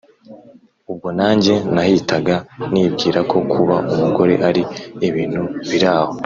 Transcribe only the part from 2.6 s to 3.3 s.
nibwira